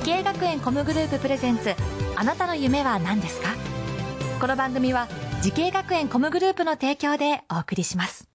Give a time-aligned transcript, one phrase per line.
[0.00, 1.74] 滋慶学園 COM グループプレゼンツ
[2.16, 3.48] あなたの夢は何ですか？
[4.40, 5.06] この番組は
[5.42, 8.26] 滋慶学園 COM グループの提供でお送りします。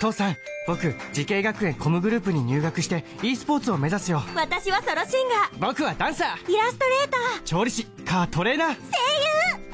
[0.00, 4.24] 父さん僕滋慶学園 COM グループに入学して e スポーツを目指すよ。
[4.34, 5.68] 私はソロシンガー。
[5.68, 6.52] 僕はダンサー。
[6.52, 7.42] イラストレーター。
[7.44, 8.68] 調理師カートレーナー。
[8.70, 8.80] 声優。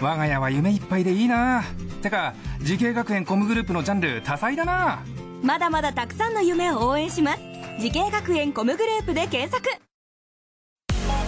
[0.02, 1.64] 我が家は夢いっぱいでいいな。
[2.02, 5.02] てか滋慶学園 COM グループのジャンル多彩だな。
[5.42, 7.40] まだまだたくさんの夢を応援します。
[7.80, 9.66] 滋慶学園 COM グループで検索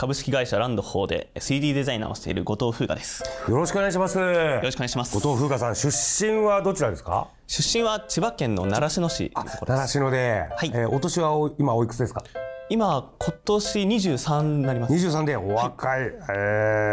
[0.00, 3.22] 株式会社ランド4で 3D デザイナーをしている後藤風雅です。
[3.46, 4.18] よろしくお願いします。
[4.18, 4.24] よ
[4.62, 5.14] ろしくお願いします。
[5.14, 7.28] 後藤風雅さん出身はどちらですか？
[7.46, 12.24] 出身は千葉県の習志野市習志野で、はい、えー、お年は今おいくつですか？
[12.70, 14.94] 今今年23になります。
[14.94, 16.32] 23でお若い、はい、え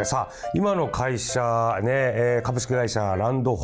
[0.02, 3.56] ー、さあ今の会社ね、えー、株式会社ランド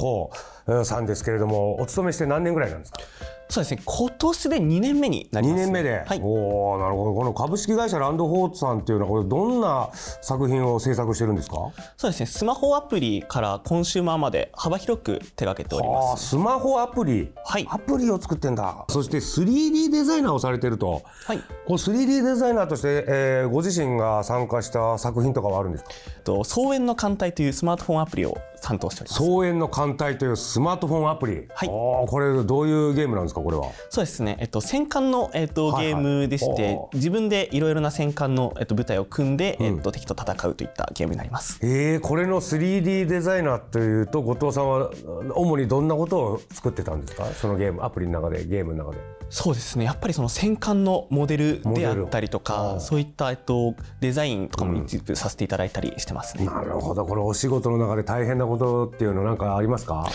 [0.66, 3.02] 4さんですけれどもお勤めして何年ぐらいなんですか？
[3.50, 3.82] そうですね。
[3.86, 7.14] 今年で2年目になります、2年目で、はい、おなるほど。
[7.14, 11.56] この株式会社ランドフォーツさんっていうのはこれどんな作品を制作してるんですか？
[11.98, 12.26] そうですね。
[12.26, 16.30] スマホアプリからコンシューマーまで幅広く手掛けております。
[16.30, 17.32] スマホアプリ。
[17.46, 17.68] はい。
[17.70, 18.86] アプリを作ってんだ。
[18.90, 21.04] そして 3D デザイナーをされてると。
[21.28, 21.38] はい。
[21.68, 25.90] この 3D デザイナーとして、えー、ご自身が参加した作品とかはあるんですか？
[26.24, 29.22] と草園の艦隊というスマートフォンアプリを担当しております。
[29.22, 31.48] 草園の艦隊というスマートフォンアプリ。
[31.54, 31.68] はい。
[31.68, 33.70] これどういうゲームなんですかこれは？
[33.90, 41.60] そうですね、えっと、戦艦の、えっと、ゲームでして、はいはい、自分でいろいろな戦艦の、えっと、部隊を組んで、うん、えっと、敵と戦うといったゲームになります。
[41.62, 44.90] えー、これの 3D デザイナーというと後藤さんは
[45.36, 47.26] 主にどんなことを作ってたんですか？
[47.26, 49.04] そのゲームアプリの中でゲームの中で
[49.36, 49.86] そうですね。
[49.86, 57.04] やっぱりその戦艦のモデルであったりとかそういった、えっと、デザインとかも一部させていただいたりしてますね、うん、なるほど。
[57.04, 60.08] このお仕事の中で大変なことっていうのなんかありますか？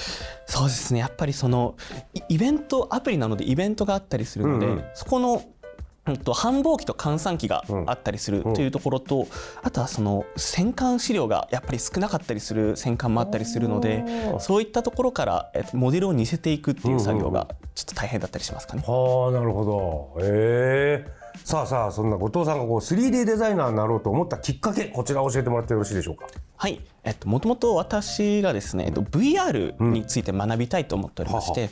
[0.46, 1.00] そうですね。
[1.00, 1.74] やっぱりその
[2.28, 5.42] イベントアプリなのでイベントがあったりするので、うんうん、そこの
[6.16, 9.26] と繁忙期と閑散期があったりするというところと、
[9.62, 14.04] あとはその戦艦資料がやっぱり少なかったりする戦艦もあったりするので
[14.40, 18.82] そういったところからモデルを似せていくっていう作業がちょっと大変だったりしますかね。
[18.86, 20.24] はあなるほど。
[20.24, 21.18] へえ。
[21.44, 26.26] さあさあそんな後藤さんがこう 3D デザイナーになろうと思ったきっかけこちら教えてもらってよろしいでしょうか？
[26.56, 26.80] はい。
[27.04, 31.68] えっともともと私がですね、えっと、VR について学びたいと思っておりまして、うん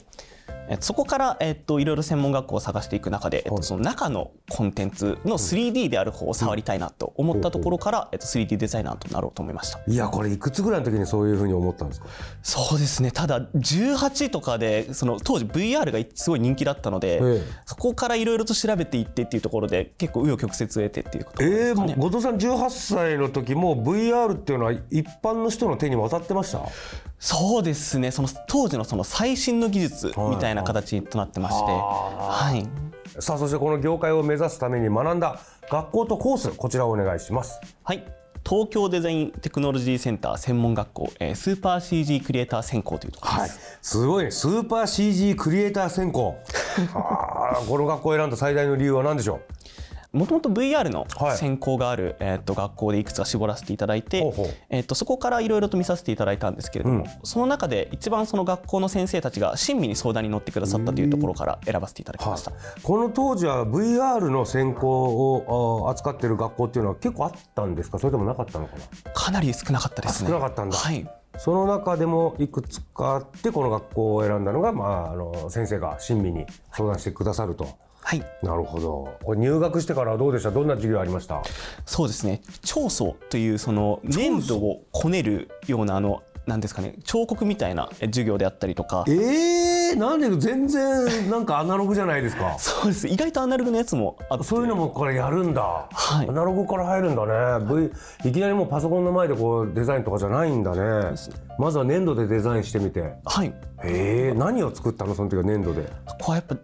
[0.80, 9.80] そこから、えっと、いろいろ専門学校を探していく中で、えっと、その中のコンテンツの 3D である方を触りたいなと思ったところから、えっと、3D デザイナーとなろうと思いました。
[9.86, 12.06] いやこれいくつぐらいの時にそういうふうに思ったんですか？
[12.42, 13.10] そうですね。
[13.10, 26.60] ただ18とかでその当時 VR がすごい人気だったので、ええ、そこからいろいろと調べていってっていうところで結構紆余曲折を得てっていうことですか、ね、えー、後藤さん18歳の時も VR っていうのは一般の人の手に渡ってました？
[27.18, 28.10] そうですね。
[28.10, 35.38] その当時のその最新の技術みたいな形となってまして、はい、さあそしてこの業界を目指すために学んだ
[35.70, 37.60] 学校とコースこちらをお願いします。
[37.82, 38.04] はい。
[38.48, 46.38] 東京デザインテクノロジーセンター専門学校、えー、スーパー CG クリエイター専攻というところです、はい、すごいスーパー CG クリエイター専攻。
[46.94, 49.55] あこの学校を選んだ最大の理由は何でしょう？
[50.16, 51.06] もともと VR の
[51.36, 54.46] 専攻がある、はい、えー、と学校でいくつか絞らせていただいて、ほうほう。
[54.70, 67.98] えー、とそこからいろいろと見させていただいたんですけれども、うん、その中で一番その学校の先生たちが親身に相談に乗ってくださったというところから選ばせていただきました、はい、この当時は VR の専攻を扱っている学校っていうのは結構あったんですか？
[67.98, 69.10] それともなかったのかな？
[69.12, 70.30] かなり少なかったですね。
[70.30, 70.76] 少なかったんだ。
[70.76, 71.08] はい。
[71.38, 77.64] その中でもいくつかあってこの学校を選んだのが、まあ、あの先生が親身に相談してくださると。
[77.64, 77.76] はい、
[78.42, 79.16] なるほど。
[79.24, 80.50] これ入学してからどうでした？
[80.50, 81.42] どんな授業ありました？
[81.84, 82.40] そうですね。
[82.62, 89.04] 彫塑というその粘土をこねるようなあのなんですかね彫刻みたいな授業であったりとか。
[89.08, 90.30] ええー、なんで？
[90.36, 92.56] 全然なんかアナログじゃないですか。
[92.60, 93.08] そうです。
[93.08, 94.44] 意外とアナログのやつもあって。
[94.44, 95.88] そういうのもこれやるんだ。
[95.90, 96.28] はい。
[96.28, 97.26] アナログから入るんだ
[97.60, 97.90] ね。
[98.22, 101.16] V いきなりもうパソコンの前でこうデザインとかじゃないんだね。
[101.58, 103.14] まずは粘土でデザインしてみて。
[103.24, 103.48] はい。
[103.82, 105.16] へえ何を作ったの？
[105.16, 105.88] その時は粘土で。
[106.20, 106.56] こうやっぱ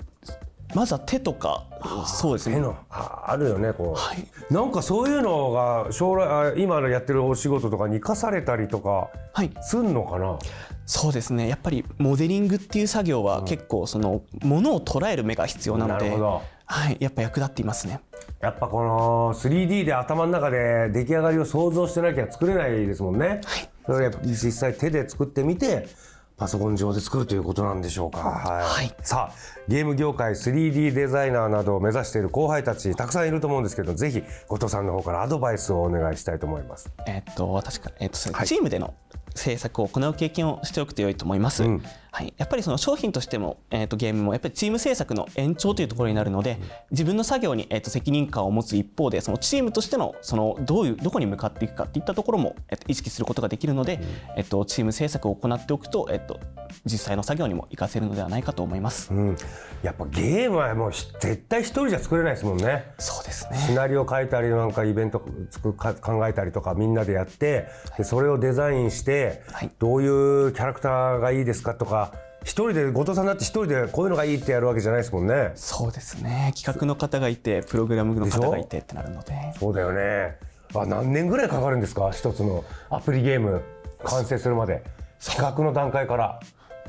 [0.75, 1.65] まずは手とか
[2.07, 2.57] そうですね。
[2.57, 4.27] 手のああるよねこう、はい。
[4.53, 9.51] なんかそういうのが将来あ今のやってるお仕事とかに生かされたりとかはい。
[9.63, 10.39] すんのかな、
[10.87, 11.49] そうですね。
[11.49, 16.43] やっぱりモデリングっていう作業は結構そのものを捉える目が必要なのでなるほど。
[16.65, 18.01] はい、やっぱ役立っていますね。
[18.41, 23.41] やっぱこの 3D で頭の中で出来上がりを想像してなきゃ作れないですもんね、
[23.85, 25.87] それやっぱ実際手で作ってみて
[26.37, 28.64] パソコン上で作るということなんでしょうか、はい。
[28.64, 28.94] はい。
[29.02, 29.34] さあ
[29.69, 36.90] ゲーム業界 3D デザイナーなどを目指している後輩たちたくさんいると思うんですけどぜひ後藤さんの方からアドバイスをお願いしたいと思います。
[37.06, 38.46] えっと私から、えっとはい。
[38.46, 38.94] チームでの
[39.34, 41.82] 制作を行う経験をしておくと良いと思います、うん
[42.23, 46.59] はい、やっぱりその商品としても、えっとゲームもやっぱりチーム制作の延長というところになるので
[46.93, 54.01] 自分の作業に、えっと責任感を持つ一方でそのチームとしてのそのどういうどこに向かっていくかっていったところも、えっと意識することができるので、
[54.37, 56.39] えっとチーム制作を行っておくと、えっと
[56.85, 59.37] 実際の作業にも活かせるのではないかと思います、うん、
[59.83, 62.93] やっぱゲームはもうひ絶対一人じゃ作れないですもんね。
[62.99, 69.71] そうですシねナリオ書いたりなんかイベントつくか考えたりとかみんなでやってでそれをデザインして、はい。
[69.79, 72.12] どういうキャラクターがいいですかとか
[72.44, 75.53] 一人で後藤さんだって一人でこういうのがいいってやるわけじゃないですもんね。
[75.55, 76.53] そうですね。
[76.56, 79.33] 企画の方がいてプログラムの方がいてってなるので。
[79.59, 80.37] そうだよね。
[80.75, 82.11] あ何年ぐらいかかるんですか？
[82.11, 83.62] 一つのアプリゲーム
[84.05, 84.83] 完成するまで。
[85.25, 86.41] 企画の段階から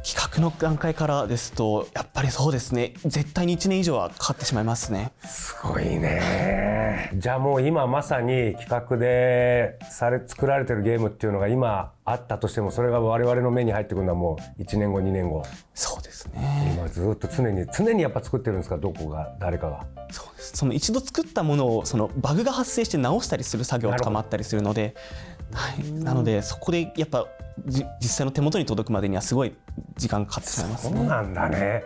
[0.03, 2.93] 企画の段階からですとやっぱりそうですね。
[3.05, 5.13] 絶対に1年以上はかかってしまいますね。
[5.25, 7.09] すごいね。
[7.15, 15.43] じゃあもう今まさに企画でされ作られてるゲームっていうのが今あったとしてもそれが我々の目に入ってくるのはもう1年後2年後。
[15.73, 16.73] そうですね。
[16.75, 18.77] 今ずっと常に常にやっぱ作ってるんですか？
[18.77, 19.33] どこが？
[19.39, 19.85] 誰かが。
[20.11, 20.57] そうです。
[20.57, 24.95] その一度作ったものをそのバグが発生して直したりする作業とかもあったりするので
[25.53, 27.27] はい、なのでそこでやっぱ
[27.65, 29.53] じ実際の手元に届くまでにはすごい
[29.95, 30.97] 時間かかってしまいますね。
[30.97, 31.83] そうなんだね、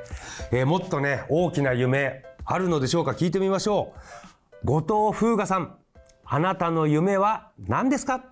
[0.51, 3.11] えーもっとね大きな夢あるのでしょうか？
[3.11, 3.93] 聞いてみましょ
[4.63, 4.65] う。
[4.65, 5.75] 後藤風雅さん
[6.25, 8.23] あなたの夢は何ですか？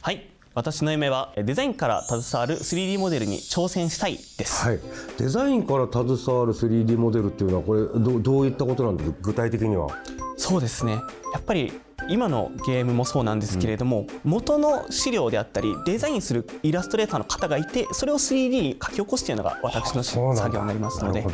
[0.00, 0.26] はい。
[0.52, 4.80] 私の夢はえデザインから携わる 3D モデルに挑戦したいです、はい。
[5.16, 9.88] デザインから携わる 3D モデルっていうのはこれどどういったことなんですか具体的には。
[10.36, 10.94] そうですね。
[10.94, 11.80] やっぱり
[12.10, 21.22] 今のゲームもそうなんですけれども、元の資料であったりデザインするイラストレーターの方がいてそれを 3D に書き起こすというのが私の作業になりますので。
[21.22, 21.30] な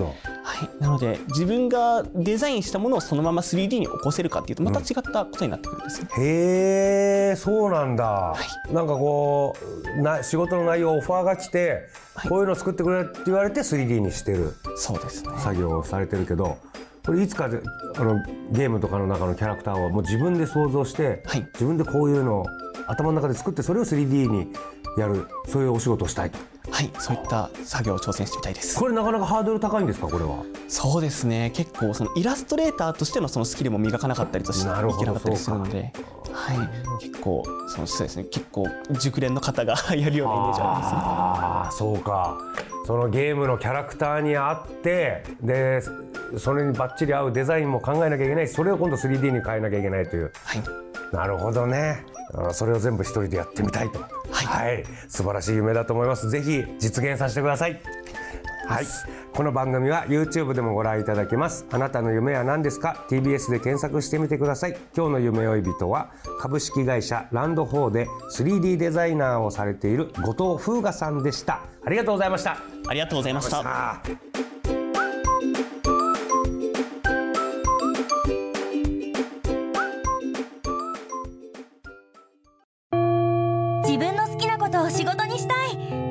[0.46, 6.08] はい、なので自分がデザインしたものをそのまま 3D に起こせるかっていうとまた違ったことになってくるんですね。
[6.19, 8.34] へえそうなんだ、
[8.70, 9.56] なんかこ
[9.99, 11.88] うな仕事の内容オファーが来て、
[12.28, 14.55] こういうの作ってくれって言われて 3D にしてる。
[14.76, 15.31] そうですね。
[15.38, 16.58] 作業をされてるけど
[17.06, 17.60] これいつかで
[17.96, 18.20] あの
[18.50, 21.46] ゲームとかの中のキャラクターをもう自分で想像して、はい。
[21.54, 22.46] 自分でこういうのを
[22.88, 24.48] 頭の中で作ってそれを 3D に
[24.98, 26.38] やるそういうお仕事をしたいと。
[26.68, 28.76] はいそういった作業を挑戦してみたいです。
[28.76, 30.42] これなかなかハードル高いんですかこれは？
[30.66, 31.52] そうですね。
[31.54, 35.92] 結構そのイラストレーターとしてのそのスキルも磨かなかったりとしていけなかったりするので。
[36.32, 36.58] はい。
[37.00, 38.24] 結構そのそうですね。
[38.24, 38.66] 結構
[38.98, 40.64] 熟練の方が やるようなイメージあ
[41.64, 42.36] ああそうか
[42.86, 45.82] そのゲームのキャラクターに合ってで
[46.38, 50.32] それにバッチリ合うデザインも考えなきゃいけないしそれを今度 3D に変えなきゃいけないという。
[50.44, 50.62] はい。
[51.12, 52.04] なるほどね。
[52.34, 53.98] あそれを全部一人でやってみたいと。
[54.30, 56.30] はい、素晴らしい夢だと思います。
[56.30, 57.80] ぜひ実現させてください
[58.66, 58.86] はい。
[59.32, 61.66] この番組は YouTube でもご覧いただけます。
[61.70, 64.76] あなたの夢は何ですか？TBS で検索してみてください。
[64.96, 66.10] 今日の夢追い人は
[66.40, 71.60] 株式会社ランド4で 3D デザイナーをされている後藤風雅さんでした。
[71.84, 72.58] ありがとうございました。
[72.88, 73.62] ありがとうございました。
[73.64, 74.02] あ
[83.85, 86.05] 自分の好きなことを仕事にしたい